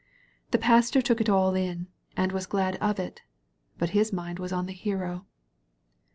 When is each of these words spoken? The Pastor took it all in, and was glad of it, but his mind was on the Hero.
The 0.49 0.57
Pastor 0.57 0.99
took 0.99 1.21
it 1.21 1.29
all 1.29 1.53
in, 1.53 1.85
and 2.17 2.31
was 2.31 2.47
glad 2.47 2.75
of 2.77 2.99
it, 2.99 3.21
but 3.77 3.91
his 3.91 4.11
mind 4.11 4.39
was 4.39 4.51
on 4.51 4.65
the 4.65 4.71
Hero. 4.73 5.27